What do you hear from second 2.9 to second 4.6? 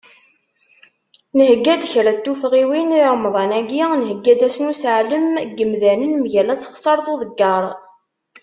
di Remḍa-agi, nhegga-d ass